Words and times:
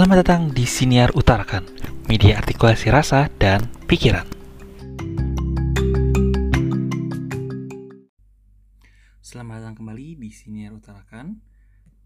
Selamat 0.00 0.24
datang 0.24 0.48
di 0.56 0.64
Siniar 0.64 1.12
Utarakan, 1.12 1.60
media 2.08 2.40
artikulasi 2.40 2.88
rasa 2.88 3.28
dan 3.36 3.68
pikiran. 3.84 4.24
Selamat 9.20 9.60
datang 9.60 9.76
kembali 9.76 10.16
di 10.16 10.32
Siniar 10.32 10.72
Utarakan. 10.72 11.44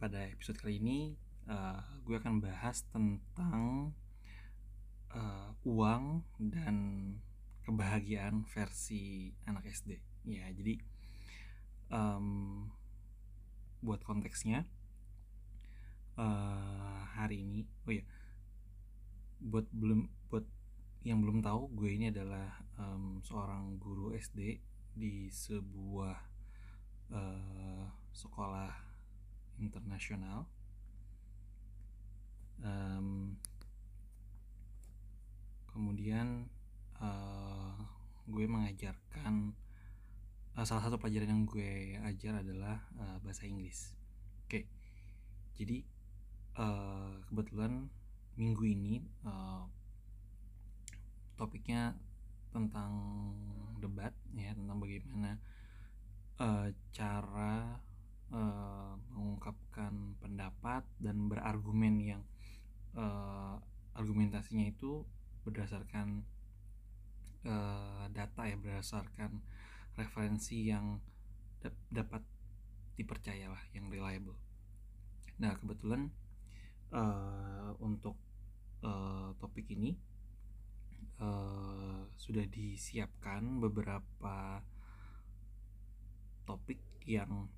Pada 0.03 0.27
episode 0.27 0.59
kali 0.59 0.83
ini, 0.83 1.15
uh, 1.47 1.79
gue 2.03 2.19
akan 2.19 2.43
bahas 2.43 2.83
tentang 2.91 3.95
uh, 5.15 5.55
uang 5.63 6.27
dan 6.43 6.75
kebahagiaan 7.63 8.43
versi 8.51 9.31
anak 9.47 9.71
SD. 9.71 10.03
Ya, 10.27 10.51
jadi 10.51 10.83
um, 11.95 12.75
buat 13.87 14.03
konteksnya, 14.03 14.67
uh, 16.19 17.03
hari 17.15 17.43
ini. 17.47 17.67
Oh 17.87 17.93
ya 17.95 18.05
buat 19.45 19.69
belum 19.77 20.09
buat 20.33 20.47
yang 21.05 21.21
belum 21.21 21.45
tahu 21.45 21.69
gue 21.77 21.91
ini 21.93 22.09
adalah 22.09 22.65
um, 22.81 23.21
seorang 23.21 23.77
guru 23.77 24.17
SD 24.17 24.57
di 24.97 25.29
sebuah 25.29 26.17
uh, 27.13 27.85
sekolah 28.17 28.73
internasional. 29.61 30.49
Um, 32.65 33.37
kemudian 35.69 36.49
uh, 36.97 37.77
gue 38.25 38.49
mengajarkan 38.49 39.53
uh, 40.57 40.65
salah 40.65 40.89
satu 40.89 40.97
pelajaran 40.97 41.29
yang 41.29 41.45
gue 41.45 42.01
ajar 42.01 42.41
adalah 42.41 42.81
uh, 42.97 43.21
bahasa 43.21 43.45
Inggris. 43.45 43.93
Oke. 44.49 44.49
Okay. 44.49 44.65
jadi 45.55 45.94
uh, 46.59 47.21
kebetulan 47.31 47.89
minggu 48.35 48.65
ini 48.67 48.95
uh, 49.27 49.67
topiknya 51.39 51.95
tentang 52.55 52.93
debat 53.83 54.15
ya 54.39 54.55
tentang 54.55 54.79
bagaimana 54.79 55.39
uh, 56.39 56.71
cara 56.95 57.83
uh, 58.31 58.95
mengungkapkan 59.15 60.19
pendapat 60.23 60.87
dan 61.03 61.27
berargumen 61.27 61.95
yang 61.99 62.23
uh, 62.95 63.59
argumentasinya 63.95 64.71
itu 64.71 65.03
berdasarkan 65.43 66.23
uh, 67.47 68.07
data 68.11 68.43
ya 68.47 68.57
berdasarkan 68.59 69.43
referensi 69.95 70.71
yang 70.71 70.99
dapat 71.91 72.21
dipercaya 72.95 73.51
lah 73.51 73.63
yang 73.73 73.89
reliable. 73.89 74.37
Nah 75.39 75.55
kebetulan 75.59 76.13
uh, 76.93 77.71
untuk 77.81 78.19
uh, 78.85 79.33
topik 79.41 79.71
ini 79.73 79.97
uh, 81.21 82.05
sudah 82.19 82.45
disiapkan 82.51 83.61
beberapa 83.63 84.61
topik 86.45 86.81
yang 87.05 87.49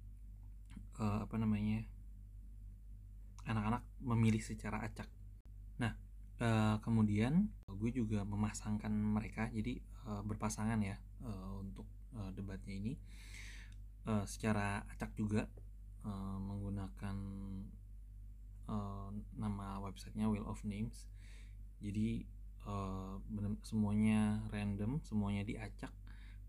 uh, 0.99 1.27
apa 1.27 1.37
namanya 1.39 1.83
anak-anak 3.47 3.83
memilih 4.03 4.43
secara 4.43 4.83
acak. 4.83 5.07
Nah 5.79 5.95
uh, 6.43 6.77
kemudian 6.83 7.51
gue 7.71 7.91
juga 7.95 8.27
memasangkan 8.27 8.91
mereka 8.91 9.51
jadi 9.55 9.79
uh, 10.07 10.23
berpasangan 10.27 10.79
ya 10.83 10.99
uh, 11.23 11.63
untuk 11.63 11.87
uh, 12.19 12.31
debatnya 12.35 12.75
ini 12.75 12.93
uh, 14.07 14.27
secara 14.27 14.83
acak 14.91 15.15
juga 15.15 15.47
uh, 16.03 16.39
menggunakan 16.43 17.17
uh, 18.71 19.11
nama 19.35 19.79
websitenya 19.83 20.31
Wheel 20.31 20.47
of 20.47 20.63
Names. 20.63 21.07
Jadi 21.83 22.27
uh, 22.67 23.19
semuanya 23.63 24.43
random 24.51 24.99
semuanya 25.03 25.47
diacak 25.47 25.93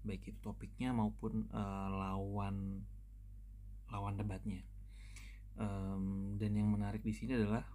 baik 0.05 0.23
itu 0.31 0.39
topiknya 0.39 0.95
maupun 0.95 1.51
uh, 1.51 1.89
lawan 1.91 2.85
lawan 3.91 4.15
debatnya. 4.15 4.63
Um, 5.57 6.37
dan 6.37 6.53
yang 6.53 6.69
menarik 6.69 7.01
di 7.01 7.11
sini 7.11 7.33
adalah 7.33 7.65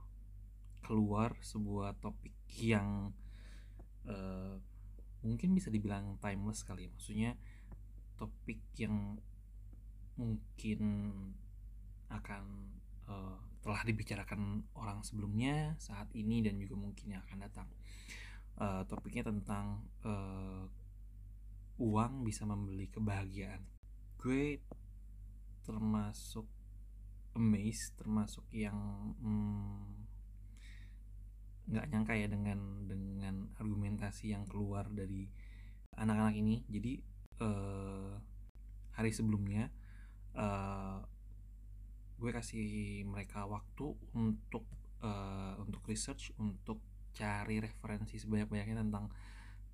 keluar 0.87 1.35
sebuah 1.43 1.99
topik 1.99 2.35
yang 2.59 3.11
uh, 4.07 4.55
mungkin 5.23 5.55
bisa 5.55 5.71
dibilang 5.71 6.19
timeless 6.23 6.63
kali 6.63 6.87
ya. 6.87 6.91
Maksudnya 6.95 7.31
topik 8.19 8.63
yang 8.79 9.19
mungkin 10.15 10.81
akan 12.13 12.45
uh, 13.09 13.52
telah 13.63 13.81
dibicarakan 13.87 14.67
orang 14.75 15.07
sebelumnya 15.07 15.79
saat 15.79 16.11
ini 16.19 16.43
dan 16.43 16.59
juga 16.59 16.75
mungkin 16.75 17.15
yang 17.15 17.23
akan 17.31 17.39
datang. 17.47 17.69
Uh, 18.59 18.85
topiknya 18.85 19.33
tentang 19.33 19.87
uh, 20.05 20.67
uang 21.79 22.27
bisa 22.27 22.43
membeli 22.45 22.91
kebahagiaan. 22.91 23.63
Gue 24.19 24.61
termasuk 25.63 26.45
amazed 27.33 27.97
termasuk 27.97 28.45
yang 28.53 28.77
hmm, 29.23 30.05
nggak 31.71 31.87
hmm, 31.87 31.93
nyangka 31.97 32.15
ya 32.19 32.29
dengan 32.29 32.61
dengan 32.85 33.35
argumentasi 33.57 34.37
yang 34.37 34.45
keluar 34.45 34.85
dari 34.93 35.31
anak-anak 35.97 36.35
ini. 36.37 36.67
Jadi 36.69 36.93
uh, 37.41 38.21
hari 38.93 39.11
sebelumnya 39.15 39.73
gue 42.19 42.31
kasih 42.31 43.03
mereka 43.09 43.45
waktu 43.47 43.93
untuk 44.15 44.65
uh, 45.03 45.59
untuk 45.61 45.83
research 45.89 46.33
untuk 46.39 46.81
cari 47.13 47.61
referensi 47.61 48.17
sebanyak-banyaknya 48.17 48.81
tentang 48.89 49.13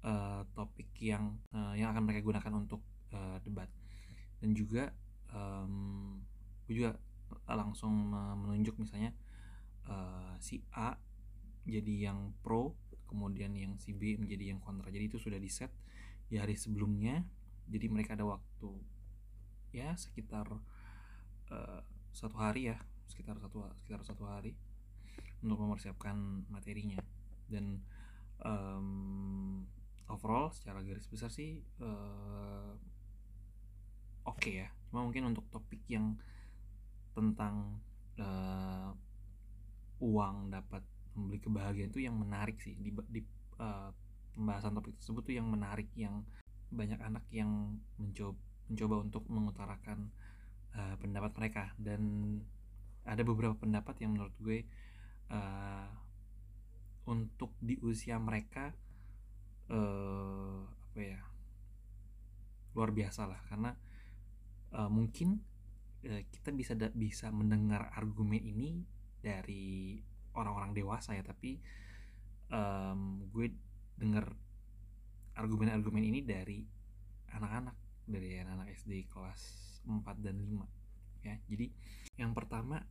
uh, 0.03 0.43
topik 0.57 0.91
yang 0.99 1.39
uh, 1.55 1.75
yang 1.79 1.95
akan 1.95 2.03
mereka 2.03 2.27
gunakan 2.27 2.55
untuk 2.59 2.83
uh, 3.15 3.39
debat. 3.45 3.71
Dan 4.43 4.55
juga 4.55 4.91
um, 5.31 6.19
gue 6.67 6.85
juga 6.85 6.99
langsung 7.45 7.93
menunjuk 8.13 8.81
misalnya 8.81 9.13
uh, 9.85 10.33
si 10.41 10.65
A 10.73 10.97
jadi 11.69 12.09
yang 12.09 12.33
pro 12.41 12.73
kemudian 13.09 13.53
yang 13.53 13.77
si 13.77 13.93
B 13.93 14.17
menjadi 14.17 14.57
yang 14.57 14.61
kontra. 14.61 14.89
Jadi 14.89 15.13
itu 15.13 15.21
sudah 15.21 15.37
di 15.37 15.49
set 15.49 15.73
di 16.29 16.37
hari 16.41 16.57
sebelumnya. 16.57 17.25
Jadi 17.69 17.89
mereka 17.93 18.17
ada 18.17 18.25
waktu 18.25 18.73
ya 19.73 19.93
sekitar 19.97 20.49
satu 22.19 22.35
hari 22.35 22.75
ya 22.75 22.77
sekitar 23.07 23.39
satu 23.39 23.63
sekitar 23.79 24.03
satu 24.03 24.27
hari 24.27 24.59
untuk 25.39 25.63
mempersiapkan 25.63 26.43
materinya. 26.51 26.99
Dan 27.47 27.79
um, 28.43 29.63
overall 30.11 30.51
secara 30.51 30.83
garis 30.83 31.07
besar 31.07 31.31
sih 31.31 31.63
uh, 31.79 32.75
oke 34.27 34.43
okay 34.43 34.67
ya. 34.67 34.69
Cuma 34.91 35.07
mungkin 35.07 35.31
untuk 35.31 35.47
topik 35.55 35.87
yang 35.87 36.19
tentang 37.15 37.79
uh, 38.19 38.91
uang 40.03 40.51
dapat 40.51 40.83
membeli 41.15 41.39
kebahagiaan 41.39 41.91
itu 41.95 42.03
yang 42.03 42.19
menarik 42.19 42.59
sih. 42.59 42.75
Di, 42.75 42.91
di 43.07 43.23
uh, 43.63 43.95
pembahasan 44.35 44.75
topik 44.75 44.99
tersebut 44.99 45.23
tuh 45.23 45.35
yang 45.39 45.47
menarik 45.47 45.87
yang 45.95 46.27
banyak 46.69 46.99
anak 46.99 47.25
yang 47.31 47.79
mencoba 47.97 48.37
mencoba 48.69 48.97
untuk 49.01 49.25
mengutarakan 49.33 50.13
uh, 50.79 50.95
pendapat 51.03 51.35
mereka. 51.35 51.75
Dan 51.75 52.03
ada 53.03 53.23
beberapa 53.27 53.59
pendapat 53.59 53.99
yang 53.99 54.15
menurut 54.15 54.37
gue 54.39 54.63
uh, 55.35 55.91
untuk 57.11 57.57
di 57.59 57.81
usia 57.83 58.21
mereka 58.21 58.71
uh, 59.73 60.63
apa 60.63 61.01
ya 61.03 61.21
luar 62.79 62.95
biasa 62.95 63.27
lah. 63.27 63.41
Karena 63.51 63.75
uh, 64.79 64.91
mungkin 64.91 65.43
uh, 66.07 66.23
kita 66.31 66.55
bisa 66.55 66.79
bisa 66.95 67.35
mendengar 67.35 67.91
argumen 67.99 68.39
ini 68.39 68.87
dari 69.19 69.99
orang-orang 70.39 70.71
dewasa 70.79 71.19
ya. 71.19 71.27
Tapi 71.27 71.59
um, 72.55 73.27
gue 73.35 73.51
dengar 73.99 74.31
argumen-argumen 75.35 76.03
ini 76.03 76.23
dari 76.23 76.63
anak-anak 77.35 77.77
dari 78.09 78.41
anak-anak 78.41 78.73
SD 78.73 79.05
kelas 79.13 79.68
4 79.87 80.25
dan 80.25 80.37
5 80.39 81.27
ya. 81.27 81.37
Jadi 81.47 81.67
yang 82.19 82.33
pertama 82.35 82.83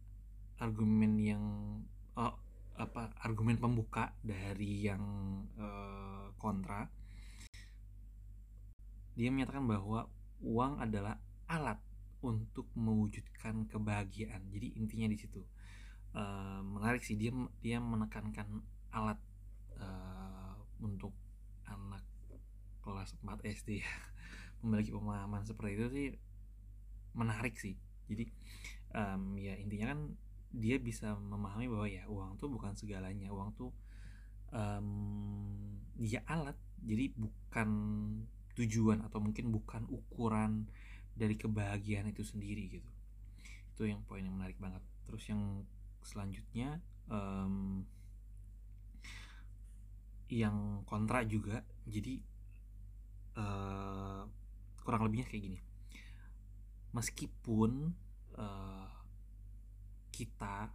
argumen 0.57 1.13
yang 1.19 1.43
oh, 2.17 2.35
apa 2.77 3.13
argumen 3.25 3.57
pembuka 3.57 4.13
dari 4.21 4.85
yang 4.85 5.01
uh, 5.57 6.29
kontra 6.37 6.85
dia 9.17 9.33
menyatakan 9.33 9.65
bahwa 9.65 10.05
uang 10.45 10.77
adalah 10.77 11.17
alat 11.49 11.81
untuk 12.21 12.69
mewujudkan 12.77 13.65
kebahagiaan. 13.65 14.45
Jadi 14.53 14.77
intinya 14.77 15.09
di 15.09 15.17
situ. 15.17 15.41
Uh, 16.13 16.61
menarik 16.61 17.01
sih 17.01 17.17
dia 17.17 17.33
dia 17.61 17.77
menekankan 17.81 18.61
alat 18.93 19.17
uh, 19.81 20.53
untuk 20.81 21.13
anak 21.65 22.05
kelas 22.85 23.17
4 23.25 23.41
SD 23.41 23.81
ya. 23.81 23.89
Memiliki 24.61 24.93
pemahaman 24.93 25.41
seperti 25.49 25.71
itu 25.81 25.85
sih 25.89 26.07
menarik 27.17 27.57
sih. 27.57 27.73
Jadi 28.05 28.29
um, 28.93 29.35
ya 29.35 29.57
intinya 29.57 29.97
kan 29.97 29.99
dia 30.53 30.79
bisa 30.79 31.17
memahami 31.17 31.67
bahwa 31.67 31.87
ya 31.89 32.05
uang 32.07 32.37
tuh 32.37 32.47
bukan 32.47 32.77
segalanya. 32.77 33.33
Uang 33.33 33.51
tuh 33.57 33.73
um, 34.53 34.87
ya 35.97 36.21
alat. 36.29 36.55
Jadi 36.85 37.11
bukan 37.17 37.69
tujuan 38.53 39.01
atau 39.01 39.17
mungkin 39.17 39.49
bukan 39.49 39.89
ukuran 39.89 40.69
dari 41.17 41.33
kebahagiaan 41.33 42.13
itu 42.13 42.21
sendiri 42.21 42.69
gitu. 42.69 42.91
Itu 43.73 43.89
yang 43.89 44.05
poin 44.05 44.21
yang 44.21 44.37
menarik 44.37 44.61
banget. 44.61 44.85
Terus 45.09 45.25
yang 45.27 45.65
selanjutnya 46.05 46.79
um, 47.09 47.83
yang 50.29 50.85
kontra 50.85 51.25
juga. 51.25 51.65
Jadi 51.89 52.21
uh, 53.35 54.23
kurang 54.85 55.03
lebihnya 55.03 55.27
kayak 55.27 55.43
gini 55.43 55.66
meskipun 56.95 57.91
uh, 58.37 58.89
kita 60.11 60.71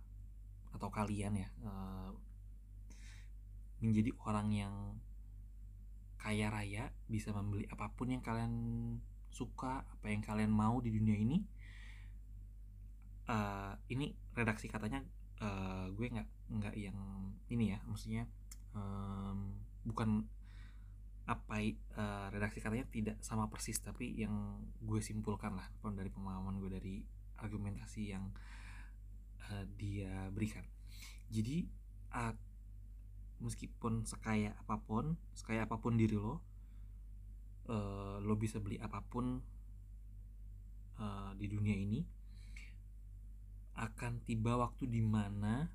atau 0.72 0.88
kalian 0.88 1.44
ya 1.44 1.48
uh, 1.66 2.10
menjadi 3.82 4.14
orang 4.24 4.48
yang 4.54 4.74
kaya 6.22 6.54
raya 6.54 6.94
bisa 7.10 7.34
membeli 7.34 7.66
apa 7.66 7.90
pun 7.90 8.14
yang 8.14 8.22
kalian 8.22 8.54
suka 9.34 9.82
apa 9.82 10.06
yang 10.06 10.22
kalian 10.22 10.54
mau 10.54 10.78
di 10.78 10.94
dunia 10.94 11.18
ini 11.18 11.42
uh, 13.26 13.74
ini 13.90 14.14
redaksi 14.38 14.70
katanya 14.70 15.02
uh, 15.42 15.90
gue 15.90 16.06
nggak 16.06 16.28
nggak 16.62 16.74
yang 16.78 16.98
ini 17.50 17.74
ya 17.74 17.78
maksudnya 17.90 18.24
um, 18.76 19.58
bukan 19.82 20.30
apa 21.22 21.62
uh, 21.94 22.26
redaksi 22.34 22.58
katanya 22.58 22.86
tidak 22.90 23.16
sama 23.22 23.46
persis 23.46 23.78
tapi 23.78 24.10
yang 24.18 24.58
gue 24.82 24.98
simpulkan 24.98 25.54
lah 25.54 25.70
dari 25.94 26.10
pemahaman 26.10 26.58
gue 26.58 26.70
dari 26.70 26.96
argumentasi 27.38 28.02
yang 28.10 28.26
uh, 29.50 29.64
dia 29.78 30.30
berikan. 30.34 30.66
Jadi 31.30 31.66
uh, 32.10 32.34
meskipun 33.42 34.06
sekaya 34.06 34.54
apa 34.58 34.78
pun 34.82 35.18
sekaya 35.34 35.66
apa 35.66 35.78
pun 35.78 35.98
diri 35.98 36.14
lo 36.14 36.38
uh, 37.70 38.22
lo 38.22 38.34
bisa 38.38 38.62
beli 38.62 38.78
apa 38.78 39.02
pun 39.02 39.42
uh, 40.98 41.30
di 41.34 41.46
dunia 41.50 41.74
ini 41.74 42.02
akan 43.78 44.22
tiba 44.22 44.54
waktu 44.54 44.86
di 44.86 45.02
mana 45.02 45.66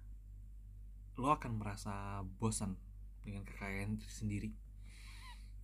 lo 1.17 1.33
akan 1.33 1.59
merasa 1.59 2.21
bosan 2.39 2.77
dengan 3.25 3.43
kekayaan 3.43 3.99
sendiri 4.05 4.53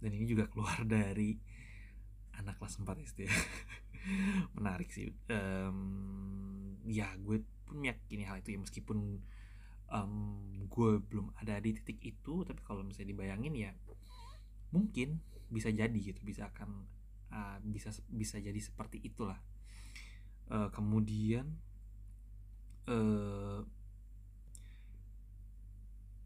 dan 0.04 0.12
ini 0.12 0.28
juga 0.28 0.52
keluar 0.52 0.84
dari 1.00 1.40
anak 2.36 2.60
kelas 2.60 2.84
4 2.84 3.08
SD 3.08 3.20
menarik 4.60 4.92
sih. 4.92 5.08
Um, 5.32 6.76
ya 6.84 7.08
gue 7.16 7.40
pun 7.64 7.80
meyakini 7.80 8.28
hal 8.28 8.44
itu 8.44 8.52
ya 8.52 8.60
meskipun 8.60 9.24
um, 9.88 10.14
gue 10.68 11.00
belum 11.00 11.32
ada 11.40 11.56
di 11.64 11.72
titik 11.80 12.04
itu 12.04 12.44
tapi 12.44 12.60
kalau 12.68 12.84
misalnya 12.84 13.16
dibayangin 13.16 13.56
ya 13.56 13.72
mungkin 14.76 15.24
bisa 15.48 15.72
jadi 15.72 15.96
gitu 15.96 16.20
bisa 16.26 16.52
akan 16.52 16.84
uh, 17.32 17.58
bisa 17.64 17.96
bisa 18.12 18.44
jadi 18.44 18.60
seperti 18.60 19.00
itulah. 19.00 19.40
Uh, 20.52 20.68
kemudian 20.76 21.56
uh, 22.92 23.64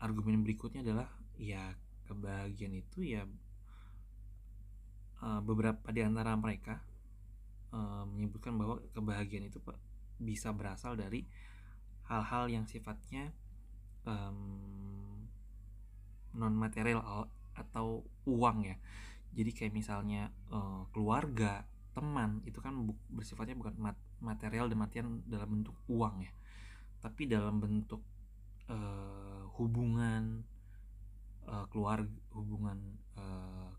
argumen 0.01 0.41
berikutnya 0.41 0.81
adalah 0.81 1.05
ya 1.37 1.77
kebahagiaan 2.09 2.73
itu 2.81 3.05
ya 3.05 3.29
uh, 5.21 5.41
beberapa 5.41 5.89
di 5.89 6.01
antara 6.05 6.33
mereka 6.37 6.81
uh, 7.73 8.05
menyebutkan 8.05 8.53
bahwa 8.57 8.81
kebahagiaan 8.93 9.49
itu 9.49 9.61
bisa 10.17 10.49
berasal 10.53 10.97
dari 10.97 11.25
hal-hal 12.09 12.47
yang 12.49 12.65
sifatnya 12.65 13.33
non 16.37 16.53
material 16.55 17.03
atau 17.51 18.07
uang 18.23 18.57
ya. 18.63 18.79
Jadi 19.35 19.51
kayak 19.51 19.73
misalnya 19.75 20.31
uh, 20.47 20.87
keluarga 20.95 21.67
teman 21.91 22.39
itu 22.47 22.63
kan 22.63 22.87
bersifatnya 23.11 23.59
bukan 23.59 23.75
mat 23.75 23.97
material 24.23 24.71
dan 24.71 24.79
dalam 25.27 25.49
bentuk 25.59 25.75
uang 25.91 26.23
ya. 26.23 26.31
Tapi 27.03 27.27
dalam 27.27 27.59
bentuk 27.59 27.99
hubungan 29.55 30.43
keluarga 31.71 32.11
hubungan 32.35 32.79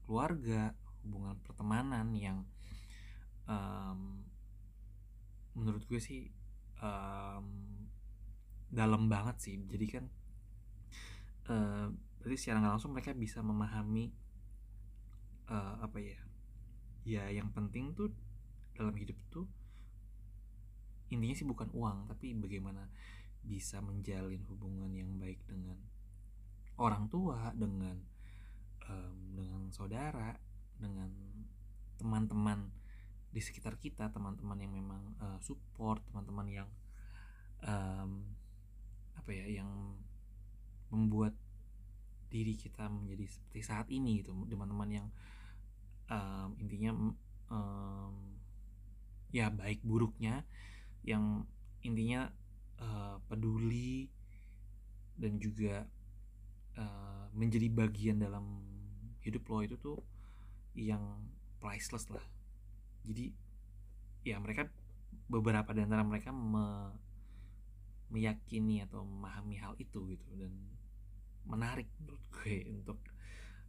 keluarga 0.08 0.72
hubungan 1.08 1.40
pertemanan 1.40 2.12
yang 2.12 2.44
um, 3.48 4.20
menurut 5.56 5.88
gue 5.88 5.96
sih 5.96 6.28
um, 6.84 7.48
dalam 8.68 9.08
banget 9.08 9.36
sih. 9.40 9.56
Jadi 9.64 9.86
kan 9.88 10.04
uh, 11.48 11.88
berarti 12.20 12.36
secara 12.36 12.60
nggak 12.60 12.72
langsung 12.76 12.92
mereka 12.92 13.16
bisa 13.16 13.40
memahami 13.40 14.12
uh, 15.48 15.80
apa 15.80 15.98
ya 15.98 16.20
ya 17.08 17.24
yang 17.32 17.48
penting 17.56 17.96
tuh 17.96 18.12
dalam 18.76 18.92
hidup 18.92 19.16
tuh 19.32 19.48
intinya 21.08 21.32
sih 21.32 21.48
bukan 21.48 21.72
uang 21.72 22.04
tapi 22.12 22.36
bagaimana 22.36 22.84
bisa 23.40 23.80
menjalin 23.80 24.44
hubungan 24.52 24.92
yang 24.92 25.16
baik 25.16 25.40
dengan 25.48 25.80
orang 26.76 27.08
tua 27.08 27.48
dengan 27.56 27.96
um, 28.92 29.18
dengan 29.32 29.72
saudara 29.72 30.36
dengan 30.78 31.10
teman-teman 31.98 32.70
di 33.28 33.40
sekitar 33.44 33.76
kita 33.76 34.08
teman-teman 34.08 34.58
yang 34.58 34.72
memang 34.72 35.02
uh, 35.20 35.38
support 35.44 36.00
teman-teman 36.08 36.46
yang 36.48 36.68
um, 37.62 38.24
apa 39.18 39.30
ya 39.34 39.60
yang 39.60 39.68
membuat 40.88 41.36
diri 42.32 42.56
kita 42.56 42.88
menjadi 42.88 43.28
seperti 43.28 43.60
saat 43.64 43.86
ini 43.92 44.24
gitu. 44.24 44.32
Teman-teman 44.48 44.88
yang 44.88 45.06
um, 46.08 46.56
intinya 46.56 46.90
um, 47.52 48.16
ya 49.28 49.52
baik 49.52 49.84
buruknya 49.84 50.44
yang 51.04 51.44
intinya 51.84 52.32
uh, 52.80 53.20
peduli 53.28 54.08
dan 55.18 55.36
juga 55.36 55.84
uh, 56.78 57.26
menjadi 57.36 57.68
bagian 57.68 58.22
dalam 58.22 58.64
hidup 59.20 59.44
lo 59.50 59.60
itu 59.60 59.76
tuh 59.76 59.98
yang 60.78 61.02
priceless 61.58 62.06
lah. 62.10 62.22
Jadi 63.02 63.34
ya 64.22 64.38
mereka 64.38 64.70
beberapa 65.26 65.74
di 65.74 65.82
antara 65.82 66.04
mereka 66.06 66.30
me, 66.30 66.92
meyakini 68.08 68.84
atau 68.84 69.04
memahami 69.04 69.56
hal 69.60 69.74
itu 69.76 70.04
gitu 70.08 70.28
dan 70.38 70.52
menarik 71.48 71.88
menurut 72.00 72.22
gue 72.40 72.64
untuk 72.76 72.98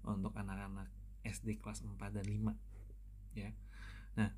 untuk 0.05 0.33
anak-anak 0.35 0.87
SD 1.27 1.59
kelas 1.59 1.83
4 1.83 1.97
dan 2.15 2.25
5 2.25 2.55
ya. 3.35 3.51
Nah 4.15 4.29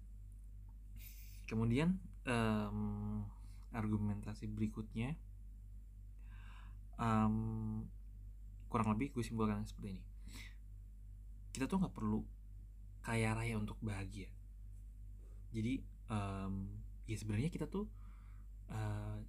kemudian 1.46 2.00
um, 2.26 3.22
argumentasi 3.76 4.48
berikutnya 4.48 5.16
um, 6.96 7.84
kurang 8.72 8.96
lebih 8.96 9.12
gue 9.12 9.24
simpulkan 9.26 9.68
seperti 9.68 10.00
ini. 10.00 10.04
Kita 11.52 11.68
tuh 11.68 11.84
nggak 11.84 11.92
perlu 11.92 12.24
kaya 13.02 13.34
raya 13.34 13.58
untuk 13.58 13.78
bahagia. 13.82 14.30
Jadi 15.52 15.82
um, 16.08 16.70
ya 17.10 17.18
sebenarnya 17.18 17.50
kita 17.50 17.66
tuh 17.68 17.90
uh, 18.70 19.20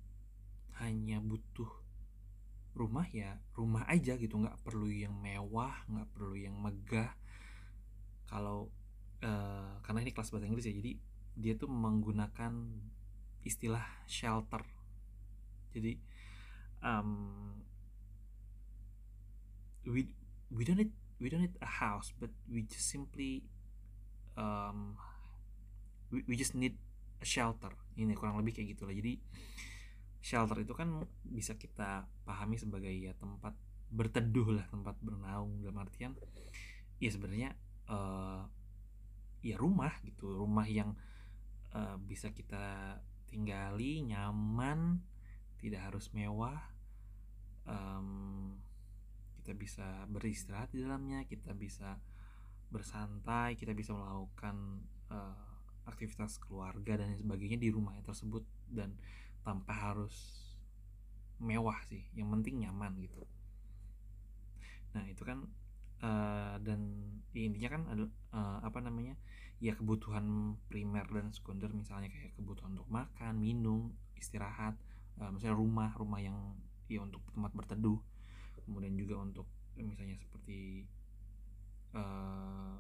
hanya 0.85 1.19
butuh 1.19 1.69
rumah 2.73 3.05
ya 3.11 3.41
rumah 3.57 3.85
aja 3.89 4.17
gitu. 4.21 4.39
Nggak 4.39 4.61
perlu 4.63 4.89
yang 4.89 5.17
mewah 5.17 5.73
nggak 5.89 6.09
perlu 6.13 6.37
yang 6.37 6.57
megah. 6.61 7.13
Kalau 8.29 8.69
uh, 9.25 9.75
karena 9.85 10.01
ini 10.05 10.13
kelas 10.13 10.31
bahasa 10.31 10.49
Inggris 10.49 10.69
ya 10.69 10.77
jadi 10.77 10.93
dia 11.33 11.55
tuh 11.57 11.69
menggunakan 11.69 12.53
istilah 13.43 13.85
shelter. 14.05 14.63
Jadi 15.73 15.97
um, 16.85 17.57
we 19.89 20.13
we 20.53 20.63
don't 20.63 20.79
need 20.79 20.93
we 21.19 21.31
don't 21.31 21.41
need 21.41 21.57
a 21.63 21.71
house 21.81 22.13
but 22.21 22.31
we 22.51 22.63
just 22.67 22.91
simply 22.91 23.43
um, 24.37 24.97
we, 26.13 26.25
we 26.29 26.35
just 26.37 26.57
need 26.57 26.77
a 27.21 27.27
shelter. 27.27 27.73
Ini 27.97 28.13
kurang 28.17 28.41
lebih 28.41 28.57
kayak 28.57 28.77
gitulah. 28.77 28.95
Jadi 28.95 29.19
shelter 30.23 30.63
itu 30.63 30.73
kan 30.73 31.03
bisa 31.27 31.59
kita 31.59 32.07
pahami 32.23 32.57
sebagai 32.57 32.93
ya 32.93 33.13
tempat 33.19 33.57
berteduh 33.93 34.59
lah 34.61 34.67
tempat 34.69 34.97
bernaung. 35.01 35.61
Dalam 35.61 35.79
artian 35.81 36.17
ya 37.03 37.11
sebenarnya 37.11 37.57
uh, 37.91 38.45
ya 39.45 39.57
rumah 39.59 39.93
gitu. 40.07 40.33
Rumah 40.33 40.67
yang 40.69 40.95
uh, 41.75 41.97
bisa 42.01 42.31
kita 42.31 42.99
tinggali 43.33 44.05
nyaman 44.05 45.01
tidak 45.57 45.89
harus 45.89 46.13
mewah 46.13 46.59
um, 47.65 48.53
kita 49.43 49.59
bisa 49.59 49.87
beristirahat 50.07 50.71
di 50.71 50.85
dalamnya 50.87 51.27
kita 51.27 51.51
bisa 51.57 51.99
bersantai 52.73 53.55
kita 53.61 53.77
bisa 53.77 53.93
melakukan 53.93 54.81
uh, 55.13 55.37
aktivitas 55.85 56.41
keluarga 56.41 56.97
dan 56.97 57.13
sebagainya 57.21 57.61
di 57.61 57.69
rumahnya 57.69 58.01
tersebut 58.03 58.43
dan 58.73 58.97
tanpa 59.45 59.77
harus 59.77 60.41
mewah 61.43 61.77
sih 61.91 62.07
yang 62.17 62.31
penting 62.33 62.65
nyaman 62.65 62.97
gitu. 63.03 63.21
Nah 64.95 65.05
itu 65.11 65.23
kan 65.27 65.45
uh, 66.01 66.57
dan 66.63 66.81
ya 67.37 67.43
intinya 67.45 67.71
kan 67.77 67.83
ada 67.91 68.05
uh, 68.33 68.59
apa 68.63 68.79
namanya 68.81 69.19
ya 69.63 69.75
kebutuhan 69.79 70.59
primer 70.67 71.07
dan 71.07 71.31
sekunder 71.31 71.71
misalnya 71.71 72.11
kayak 72.11 72.35
kebutuhan 72.35 72.75
untuk 72.75 72.91
makan 72.91 73.39
minum 73.39 73.95
istirahat 74.19 74.75
uh, 75.23 75.31
misalnya 75.31 75.59
rumah 75.59 75.91
rumah 75.95 76.19
yang 76.19 76.39
ya 76.91 77.03
untuk 77.03 77.23
tempat 77.31 77.55
berteduh 77.55 77.99
kemudian 78.67 78.95
juga 78.99 79.19
untuk 79.23 79.47
misalnya 79.79 80.19
seperti 80.19 80.87
uh, 81.97 82.77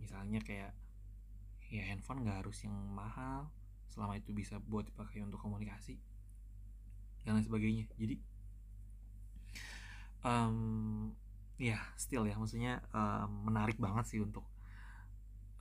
misalnya 0.00 0.40
kayak 0.44 0.72
ya 1.72 1.82
handphone 1.90 2.22
nggak 2.22 2.44
harus 2.44 2.62
yang 2.62 2.76
mahal 2.92 3.50
selama 3.90 4.18
itu 4.18 4.30
bisa 4.34 4.60
buat 4.62 4.86
dipakai 4.86 5.22
untuk 5.22 5.40
komunikasi 5.42 5.98
dan 7.24 7.40
lain 7.40 7.46
sebagainya. 7.46 7.84
Jadi 7.96 8.16
um, 10.22 11.10
ya 11.56 11.78
still 11.94 12.26
ya 12.26 12.34
maksudnya 12.34 12.82
um, 12.90 13.48
menarik 13.48 13.78
banget 13.78 14.04
sih 14.10 14.20
untuk 14.20 14.44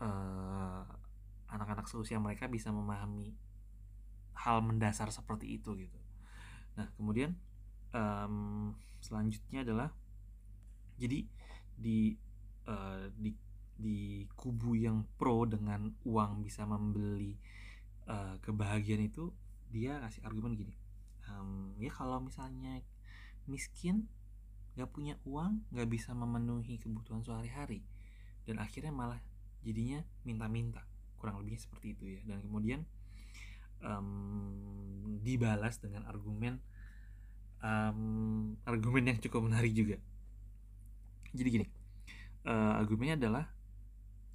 anak 0.03 0.99
anak-anak 1.47 1.87
seusia 1.87 2.19
mereka 2.19 2.51
bisa 2.51 2.75
memahami 2.75 3.31
hal 4.35 4.59
mendasar 4.59 5.07
seperti 5.15 5.55
itu 5.55 5.79
gitu. 5.79 5.99
Nah 6.75 6.91
kemudian 6.99 7.39
um, 7.95 8.75
selanjutnya 8.99 9.63
adalah 9.63 9.95
jadi 10.99 11.23
di 11.79 12.19
uh, 12.67 13.09
di 13.17 13.33
di 13.73 14.29
kubu 14.37 14.77
yang 14.77 15.03
pro 15.17 15.49
dengan 15.49 15.89
uang 16.05 16.45
bisa 16.45 16.63
membeli 16.63 17.35
uh, 18.05 18.37
kebahagiaan 18.39 19.09
itu 19.09 19.33
dia 19.73 19.97
kasih 20.05 20.21
argumen 20.23 20.53
gini 20.53 20.77
um, 21.31 21.73
ya 21.81 21.89
kalau 21.89 22.21
misalnya 22.21 22.85
miskin 23.49 24.05
nggak 24.73 24.89
punya 24.89 25.17
uang 25.25 25.65
nggak 25.73 25.89
bisa 25.89 26.13
memenuhi 26.13 26.77
kebutuhan 26.81 27.21
sehari-hari 27.25 27.81
dan 28.43 28.59
akhirnya 28.59 28.91
malah 28.91 29.19
jadinya 29.63 30.03
minta-minta 30.27 30.83
kurang 31.17 31.39
lebihnya 31.39 31.63
seperti 31.63 31.95
itu 31.95 32.03
ya. 32.17 32.21
Dan 32.27 32.43
kemudian 32.43 32.83
um, 33.79 35.19
dibalas 35.23 35.79
dengan 35.79 36.03
argumen 36.03 36.59
um, 37.63 38.59
argumen 38.67 39.15
yang 39.15 39.19
cukup 39.23 39.47
menarik 39.47 39.71
juga. 39.71 39.95
Jadi 41.31 41.49
gini 41.49 41.67
uh, 42.47 42.79
argumennya 42.79 43.19
adalah 43.19 43.45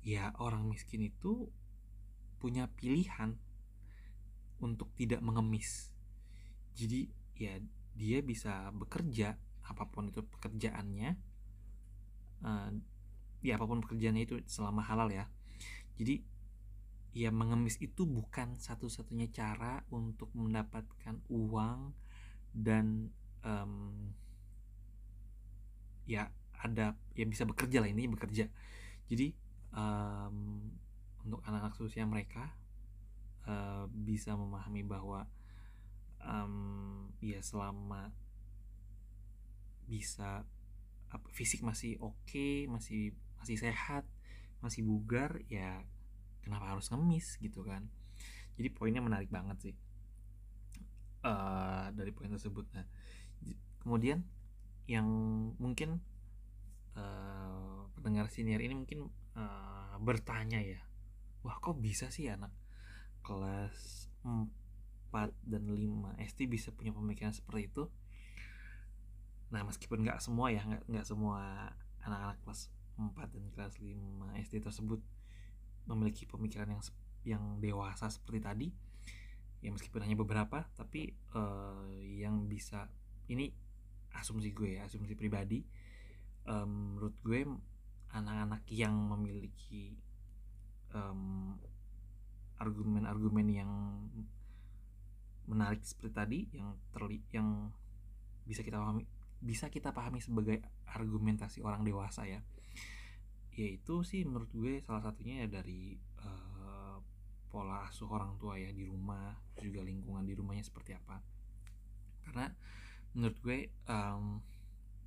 ya 0.05 0.33
orang 0.41 0.69
miskin 0.69 1.05
itu 1.05 1.49
punya 2.39 2.71
pilihan 2.71 3.37
untuk 4.63 4.91
tidak 4.95 5.21
mengemis. 5.23 5.93
Jadi 6.75 7.11
ya 7.39 7.59
dia 7.99 8.19
bisa 8.23 8.71
bekerja 8.75 9.35
apa 9.69 9.85
pun 9.91 10.09
itu 10.09 10.25
pekerjaannya 10.25 11.11
uh, 12.47 12.71
ya 13.43 13.53
apa 13.59 13.67
pun 13.67 13.83
pekerjaannya 13.83 14.25
itu 14.25 14.37
selama 14.47 14.83
halal 14.87 15.11
ya. 15.11 15.27
Jadi 15.99 16.23
ya 17.17 17.35
mengemis 17.35 17.81
itu 17.83 18.07
bukan 18.07 18.55
satu-satunya 18.55 19.33
cara 19.35 19.83
untuk 19.91 20.31
mendapatkan 20.39 21.19
uang 21.27 21.91
dan 22.55 23.11
um, 23.43 24.15
ya 26.07 26.31
ada 26.59 26.99
ya 27.15 27.25
bisa 27.27 27.47
bekerja 27.47 27.79
lah 27.83 27.91
ini 27.91 28.11
bekerja. 28.11 28.51
Jadi 29.07 29.33
um, 29.73 30.69
untuk 31.25 31.41
anak-anak 31.47 31.75
seusia 31.79 32.05
mereka 32.05 32.55
uh, 33.47 33.87
bisa 33.91 34.35
memahami 34.35 34.83
bahwa 34.83 35.27
um, 36.23 37.09
ya 37.23 37.39
selama 37.41 38.11
bisa 39.89 40.45
apa, 41.09 41.27
fisik 41.33 41.65
masih 41.65 41.97
oke 42.05 42.17
okay, 42.29 42.69
masih 42.69 43.17
masih 43.41 43.57
sehat 43.57 44.05
masih 44.61 44.85
bugar 44.85 45.41
ya 45.49 45.87
kenapa 46.43 46.75
harus 46.77 46.91
ngemis 46.91 47.39
gitu 47.39 47.63
kan. 47.65 47.87
Jadi 48.59 48.75
poinnya 48.75 48.99
menarik 48.99 49.31
banget 49.31 49.71
sih 49.71 49.75
uh, 51.23 51.89
dari 51.95 52.11
poin 52.11 52.29
tersebut. 52.29 52.67
Nah 52.75 52.85
kemudian 53.81 54.27
yang 54.91 55.07
mungkin 55.57 56.03
uh, 56.99 57.87
pendengar 57.95 58.27
senior 58.27 58.59
ini 58.59 58.75
mungkin 58.75 59.07
uh, 59.39 59.95
bertanya 60.03 60.59
ya 60.59 60.83
wah 61.47 61.55
kok 61.63 61.79
bisa 61.79 62.11
sih 62.11 62.27
anak 62.27 62.51
kelas 63.23 64.11
4 64.27 65.31
dan 65.47 65.63
5 65.65 66.19
SD 66.19 66.51
bisa 66.51 66.75
punya 66.75 66.93
pemikiran 66.93 67.33
seperti 67.33 67.71
itu? 67.71 67.87
Nah 69.49 69.65
meskipun 69.65 70.05
nggak 70.05 70.21
semua 70.21 70.53
ya 70.53 70.67
nggak 70.67 70.85
nggak 70.91 71.07
semua 71.07 71.71
anak-anak 72.05 72.39
kelas 72.45 72.69
4 72.99 73.15
dan 73.33 73.45
kelas 73.55 73.75
5 73.81 74.45
SD 74.45 74.55
tersebut 74.61 75.01
memiliki 75.89 76.29
pemikiran 76.29 76.69
yang 76.69 76.83
yang 77.25 77.43
dewasa 77.63 78.13
seperti 78.13 78.41
tadi 78.43 78.69
ya 79.59 79.75
meskipun 79.75 80.05
hanya 80.07 80.15
beberapa 80.15 80.69
tapi 80.79 81.11
uh, 81.35 81.89
yang 81.99 82.47
bisa 82.47 82.87
ini 83.27 83.51
asumsi 84.15 84.55
gue 84.55 84.79
ya 84.79 84.87
asumsi 84.87 85.19
pribadi 85.19 85.67
um, 86.49 86.97
menurut 86.97 87.15
gue 87.21 87.45
anak-anak 88.17 88.65
yang 88.73 88.97
memiliki 88.97 89.95
um, 90.97 91.55
argumen-argumen 92.59 93.47
yang 93.53 93.71
menarik 95.45 95.85
seperti 95.85 96.13
tadi 96.13 96.39
yang 96.57 96.75
terli 96.93 97.21
yang 97.33 97.73
bisa 98.49 98.65
kita 98.65 98.81
pahami 98.81 99.05
bisa 99.39 99.71
kita 99.71 99.95
pahami 99.95 100.19
sebagai 100.19 100.65
argumentasi 100.89 101.63
orang 101.63 101.87
dewasa 101.87 102.27
ya 102.27 102.41
yaitu 103.59 104.07
sih 104.07 104.23
menurut 104.23 104.51
gue 104.55 104.79
salah 104.87 105.03
satunya 105.03 105.43
ya 105.43 105.47
dari 105.51 105.99
uh, 106.23 106.97
pola 107.51 107.91
asuh 107.91 108.07
orang 108.07 108.39
tua 108.39 108.55
ya 108.55 108.71
di 108.71 108.87
rumah 108.87 109.35
juga 109.59 109.83
lingkungan 109.83 110.23
di 110.23 110.39
rumahnya 110.39 110.63
seperti 110.63 110.95
apa. 110.95 111.19
Karena 112.23 112.47
menurut 113.19 113.35
gue 113.43 113.59
um, 113.91 114.39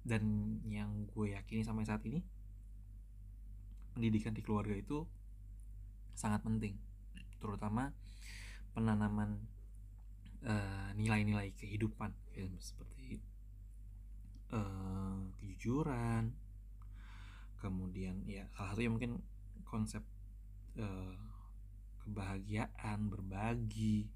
dan 0.02 0.24
yang 0.66 1.06
gue 1.14 1.38
yakini 1.38 1.62
sampai 1.62 1.86
saat 1.86 2.02
ini 2.10 2.22
pendidikan 3.94 4.34
di 4.34 4.42
keluarga 4.42 4.74
itu 4.74 5.06
sangat 6.16 6.42
penting. 6.42 6.78
Terutama 7.38 7.92
penanaman 8.72 9.42
eh, 10.46 10.90
nilai-nilai 10.98 11.50
uh, 11.52 11.58
kehidupan. 11.58 12.12
Ya, 12.32 12.48
seperti 12.58 13.20
uh, 14.56 15.20
kejujuran 15.40 16.32
kemudian 17.62 18.26
ya 18.26 18.50
salah 18.58 18.74
satunya 18.74 18.90
mungkin 18.90 19.22
konsep 19.68 20.02
uh, 20.82 21.16
kebahagiaan 22.02 23.06
berbagi 23.06 24.10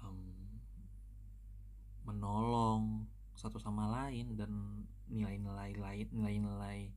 um, 0.00 0.56
menolong 2.08 3.04
satu 3.36 3.60
sama 3.60 3.92
lain 3.92 4.32
dan 4.40 4.52
nilai-nilai 5.12 5.76
lain 5.76 6.06
nilai-nilai 6.10 6.90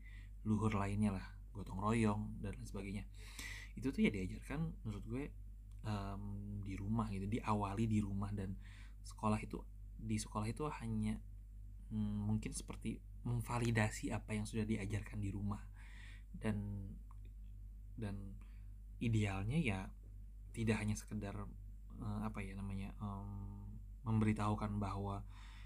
luhur 0.47 0.73
lainnya 0.73 1.11
lah 1.19 1.25
gotong 1.51 1.79
royong 1.79 2.39
dan 2.39 2.55
lain 2.55 2.67
sebagainya. 2.67 3.03
Itu 3.75 3.91
tuh 3.91 4.07
ya 4.07 4.11
diajarkan 4.11 4.83
menurut 4.83 5.05
gue 5.07 5.23
um, 5.87 6.23
di 6.63 6.75
rumah 6.75 7.07
gitu 7.11 7.27
diawali 7.27 7.85
di 7.87 7.99
rumah 7.99 8.31
dan 8.31 8.55
sekolah 9.05 9.39
itu 9.39 9.59
di 9.95 10.19
sekolah 10.19 10.47
itu 10.47 10.67
hanya 10.83 11.15
hmm, 11.91 12.27
mungkin 12.27 12.51
seperti 12.51 12.99
memvalidasi 13.25 14.13
apa 14.13 14.35
yang 14.37 14.43
sudah 14.47 14.67
diajarkan 14.67 15.19
di 15.19 15.31
rumah. 15.31 15.63
Dan 16.35 16.91
dan 17.95 18.35
idealnya 18.99 19.55
ya 19.55 19.79
tidak 20.51 20.83
hanya 20.83 20.95
sekedar 20.95 21.35
uh, 21.99 22.21
apa 22.23 22.39
ya 22.43 22.55
namanya 22.55 22.91
um, 22.99 23.63
memberitahukan 24.03 24.77
bahwa 24.77 25.23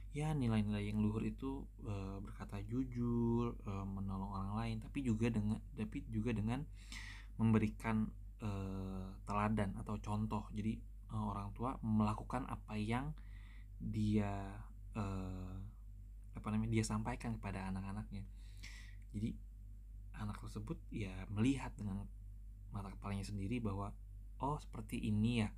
ya 0.09 0.33
nilai-nilai 0.33 0.89
yang 0.89 1.05
luhur 1.05 1.21
itu 1.21 1.69
uh, 1.85 2.17
berkata 2.17 2.57
jujur 2.65 3.53
uh, 3.69 3.85
menolong 3.85 4.33
orang 4.33 4.53
lain 4.57 4.77
tapi 4.81 5.05
juga 5.05 5.29
dengan 5.29 5.61
tapi 5.77 6.01
juga 6.09 6.33
dengan 6.33 6.65
memberikan 7.37 8.09
uh, 8.41 9.13
teladan 9.29 9.77
atau 9.77 10.01
contoh. 10.01 10.49
Jadi 10.51 10.81
uh, 11.13 11.29
orang 11.29 11.53
tua 11.53 11.77
melakukan 11.85 12.49
apa 12.49 12.73
yang 12.75 13.13
dia 13.77 14.59
uh, 14.97 15.55
apa 16.33 16.47
namanya 16.49 16.73
dia 16.73 16.85
sampaikan 16.85 17.37
kepada 17.37 17.69
anak-anaknya. 17.69 18.25
Jadi 19.13 19.37
anak 20.17 20.41
tersebut 20.41 20.81
ya 20.89 21.13
melihat 21.29 21.71
dengan 21.77 22.03
mata 22.73 22.89
kepalanya 22.91 23.23
sendiri 23.23 23.61
bahwa 23.61 23.93
oh 24.41 24.57
seperti 24.57 24.99
ini 25.05 25.45
ya 25.45 25.49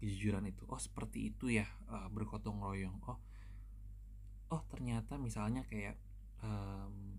kejujuran 0.00 0.48
itu. 0.48 0.64
Oh 0.66 0.80
seperti 0.80 1.30
itu 1.30 1.54
ya 1.54 1.68
bergotong 2.10 2.58
royong. 2.58 2.98
Oh 3.06 3.20
oh 4.52 4.62
ternyata 4.68 5.16
misalnya 5.16 5.64
kayak 5.64 5.96
um, 6.44 7.16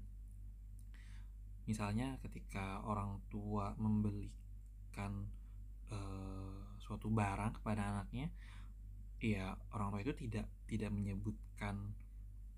misalnya 1.65 2.21
ketika 2.21 2.85
orang 2.85 3.17
tua 3.33 3.73
membelikan 3.81 5.25
uh, 5.89 6.77
suatu 6.77 7.09
barang 7.09 7.57
kepada 7.57 7.81
anaknya 7.89 8.29
ya 9.17 9.57
orang 9.73 9.95
tua 9.95 10.01
itu 10.05 10.13
tidak 10.13 10.45
tidak 10.69 10.93
menyebutkan 10.93 11.95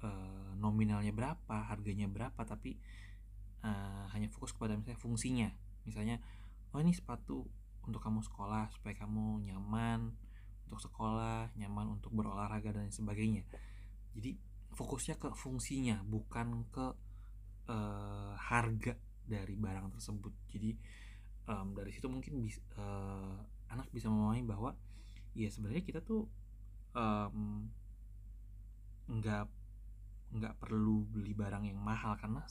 uh, 0.03 0.51
nominalnya 0.59 1.15
berapa 1.15 1.71
harganya 1.71 2.11
berapa 2.11 2.41
tapi 2.43 2.75
uh, 3.63 4.05
hanya 4.11 4.27
fokus 4.33 4.51
kepada 4.51 4.75
misalnya 4.75 4.99
fungsinya. 4.99 5.49
Misalnya 5.85 6.19
oh 6.73 6.81
ini 6.81 6.91
sepatu 6.91 7.45
untuk 7.85 8.01
kamu 8.01 8.25
sekolah 8.25 8.73
supaya 8.73 8.97
kamu 8.97 9.45
nyaman 9.45 10.11
untuk 10.65 10.81
sekolah 10.81 11.53
nyaman 11.53 12.01
untuk 12.01 12.11
berolahraga 12.11 12.73
dan 12.73 12.89
sebagainya. 12.89 13.45
Jadi 14.17 14.54
fokusnya 14.75 15.15
ke 15.15 15.31
fungsinya 15.31 16.03
bukan 16.03 16.67
ke 16.69 16.85
uh, 17.71 18.33
harga 18.35 18.93
dari 19.25 19.55
barang 19.57 19.95
tersebut. 19.95 20.33
Jadi 20.51 20.75
um, 21.49 21.73
dari 21.73 21.89
situ 21.95 22.05
mungkin 22.11 22.43
bis, 22.43 22.59
uh, 22.77 23.39
anak 23.71 23.89
bisa 23.89 24.11
memahami 24.11 24.43
bahwa 24.45 24.75
ya 25.33 25.49
sebenarnya 25.49 25.83
kita 25.83 25.99
tuh 26.03 26.27
um, 26.93 27.65
nggak 29.09 29.47
nggak 30.35 30.55
perlu 30.59 31.07
beli 31.07 31.31
barang 31.31 31.63
yang 31.63 31.79
mahal 31.79 32.19
karena 32.19 32.43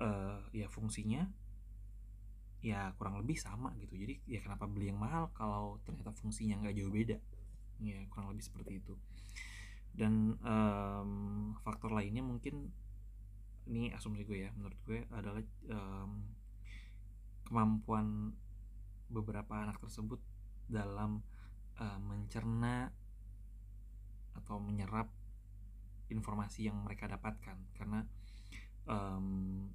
uh, 0.00 0.40
ya 0.56 0.66
fungsinya 0.72 1.28
ya 2.64 2.90
kurang 2.96 3.20
lebih 3.20 3.36
sama 3.36 3.76
gitu. 3.78 3.94
Jadi 3.94 4.24
ya 4.26 4.40
kenapa 4.42 4.64
beli 4.66 4.90
yang 4.90 4.98
mahal 4.98 5.30
kalau 5.36 5.78
ternyata 5.84 6.10
fungsinya 6.16 6.58
nggak 6.64 6.74
jauh 6.74 6.90
beda? 6.90 7.20
Ya 7.84 8.00
kurang 8.08 8.32
lebih 8.32 8.42
seperti 8.42 8.80
itu 8.80 8.96
dan 9.96 10.36
um, 10.44 11.10
faktor 11.64 11.90
lainnya 11.96 12.20
mungkin 12.20 12.68
ini 13.66 13.90
asumsi 13.96 14.22
gue 14.22 14.46
ya 14.46 14.50
menurut 14.54 14.78
gue 14.86 15.02
adalah 15.10 15.42
um, 15.72 16.22
kemampuan 17.48 18.36
beberapa 19.08 19.62
anak 19.62 19.80
tersebut 19.80 20.20
dalam 20.68 21.22
uh, 21.78 21.98
mencerna 22.02 22.90
atau 24.36 24.60
menyerap 24.60 25.08
informasi 26.10 26.70
yang 26.70 26.78
mereka 26.82 27.10
dapatkan. 27.10 27.56
Karena 27.74 28.02
um, 28.86 29.66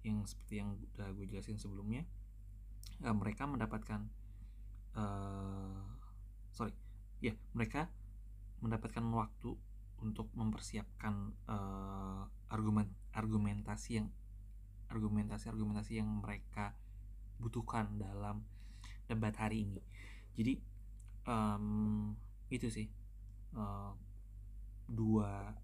yang 0.00 0.24
seperti 0.24 0.64
yang 0.64 0.76
udah 0.96 1.12
gue 1.12 1.28
jelasin 1.28 1.60
sebelumnya 1.60 2.08
uh, 3.04 3.12
mereka 3.12 3.44
mendapatkan 3.44 4.08
uh, 4.96 5.84
sorry 6.48 6.72
ya 7.20 7.36
mereka 7.52 7.92
mendapatkan 8.60 9.04
waktu 9.12 9.56
untuk 10.00 10.32
mempersiapkan 10.32 11.36
uh, 11.44 12.24
argumen 12.48 12.88
argumentasi 13.12 14.00
yang 14.00 14.08
argumentasi 14.88 15.52
argumentasi 15.52 16.00
yang 16.00 16.08
mereka 16.08 16.72
butuhkan 17.36 18.00
dalam 18.00 18.44
debat 19.06 19.36
hari 19.36 19.68
ini. 19.68 19.80
Jadi 20.36 20.56
um, 21.28 22.16
itu 22.48 22.68
sih 22.68 22.88
uh, 23.54 23.92
dua 24.90 25.54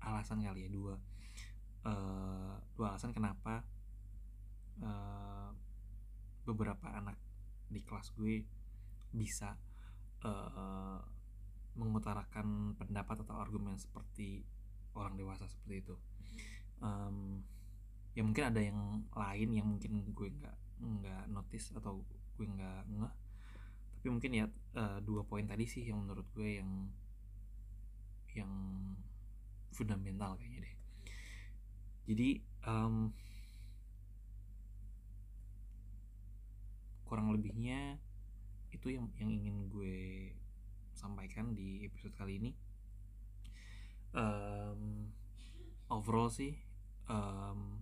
alasan 0.00 0.44
kali 0.44 0.66
ya 0.66 0.70
dua 0.72 0.94
uh, 1.86 2.54
dua 2.76 2.86
alasan 2.94 3.12
kenapa 3.12 3.64
uh, 4.84 5.50
beberapa 6.44 6.88
anak 6.90 7.16
di 7.70 7.80
kelas 7.84 8.10
gue 8.18 8.42
bisa 9.14 9.54
uh, 10.26 11.00
mengutarakan 11.80 12.76
pendapat 12.76 13.24
atau 13.24 13.40
argumen 13.40 13.80
seperti 13.80 14.44
orang 14.92 15.16
dewasa 15.16 15.48
seperti 15.48 15.88
itu. 15.88 15.96
Um, 16.84 17.40
ya 18.12 18.20
mungkin 18.20 18.52
ada 18.52 18.60
yang 18.60 19.08
lain 19.16 19.48
yang 19.56 19.66
mungkin 19.68 20.04
gue 20.12 20.28
nggak 20.28 20.56
nggak 20.80 21.24
notice 21.32 21.72
atau 21.76 22.00
gue 22.36 22.46
nggak 22.48 22.88
ngeh 22.88 23.14
tapi 24.00 24.16
mungkin 24.16 24.32
ya 24.32 24.48
uh, 24.80 24.96
dua 25.04 25.20
poin 25.28 25.44
tadi 25.44 25.68
sih 25.68 25.84
yang 25.84 26.00
menurut 26.00 26.24
gue 26.32 26.56
yang 26.56 26.88
yang 28.32 28.48
fundamental 29.76 30.40
kayaknya 30.40 30.64
deh. 30.64 30.74
Jadi 32.08 32.28
um, 32.64 33.12
kurang 37.04 37.28
lebihnya 37.36 38.00
itu 38.72 38.88
yang 38.88 39.12
yang 39.20 39.28
ingin 39.36 39.68
gue 39.68 40.32
sampaikan 41.00 41.56
di 41.56 41.80
episode 41.88 42.12
kali 42.12 42.36
ini. 42.36 42.52
Um, 44.12 45.08
overall 45.88 46.28
sih 46.28 46.52
um, 47.08 47.80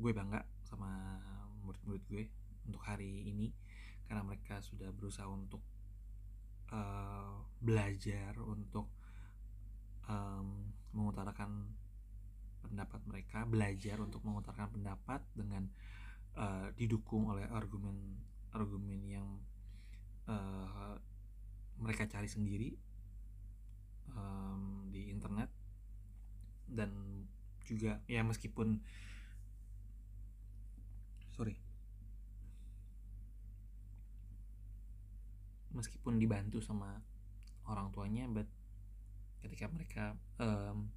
gue 0.00 0.10
bangga 0.16 0.48
sama 0.64 1.20
murid-murid 1.68 2.02
gue 2.08 2.24
untuk 2.64 2.80
hari 2.88 3.28
ini 3.28 3.52
karena 4.08 4.24
mereka 4.24 4.64
sudah 4.64 4.88
berusaha 4.96 5.28
untuk 5.28 5.60
uh, 6.72 7.44
belajar 7.60 8.32
untuk 8.40 8.88
um, 10.08 10.72
mengutarakan 10.96 11.68
pendapat 12.64 13.00
mereka 13.04 13.44
belajar 13.44 14.00
untuk 14.00 14.24
mengutarakan 14.24 14.72
pendapat 14.72 15.20
dengan 15.36 15.68
uh, 16.40 16.72
didukung 16.72 17.28
oleh 17.28 17.44
argumen 17.52 18.16
argumen 18.54 19.00
yang 19.04 19.28
uh, 20.30 20.96
mereka 21.78 22.06
cari 22.06 22.28
sendiri 22.30 22.70
um, 24.14 24.88
di 24.90 25.10
internet. 25.10 25.50
Dan 26.64 26.90
juga 27.64 28.00
ya 28.06 28.24
meskipun 28.24 28.80
sorry. 31.34 31.56
Meskipun 35.74 36.22
dibantu 36.22 36.62
sama 36.62 37.02
orang 37.66 37.90
tuanya 37.90 38.28
but 38.30 38.46
ketika 39.42 39.66
mereka 39.68 40.04
um, 40.38 40.88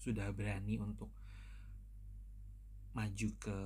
sudah 0.00 0.28
berani 0.32 0.80
untuk 0.80 1.08
maju 2.96 3.28
ke 3.38 3.58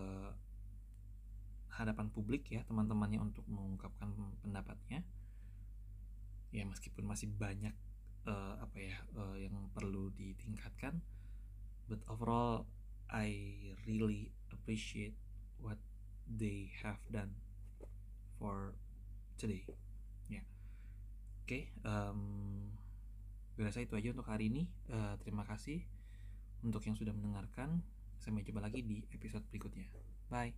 hadapan 1.73 2.07
publik 2.13 2.53
ya 2.53 2.61
teman-temannya 2.69 3.17
untuk 3.23 3.47
mengungkapkan 3.49 4.13
pendapatnya 4.45 5.01
ya 6.53 6.69
meskipun 6.69 7.09
masih 7.09 7.33
banyak 7.33 7.73
uh, 8.29 8.55
apa 8.61 8.77
ya 8.77 8.97
uh, 9.17 9.37
yang 9.41 9.57
perlu 9.73 10.13
ditingkatkan 10.13 11.01
but 11.89 11.99
overall 12.07 12.69
I 13.13 13.33
really 13.85 14.33
appreciate 14.53 15.17
what 15.61 15.77
they 16.25 16.73
have 16.81 17.01
done 17.13 17.37
for 18.41 18.73
today. 19.37 19.69
Ya. 20.33 20.41
Yeah. 20.41 20.45
oke 21.45 21.47
okay, 21.47 21.63
um, 21.85 22.21
rasa 23.61 23.85
itu 23.85 23.95
aja 23.95 24.17
untuk 24.17 24.27
hari 24.27 24.49
ini. 24.49 24.65
Uh, 24.89 25.15
terima 25.21 25.45
kasih 25.45 25.85
untuk 26.65 26.83
yang 26.89 26.97
sudah 26.97 27.13
mendengarkan. 27.13 27.85
Sampai 28.17 28.47
jumpa 28.47 28.63
lagi 28.65 28.81
di 28.81 29.05
episode 29.13 29.45
berikutnya. 29.51 29.87
Bye 30.33 30.57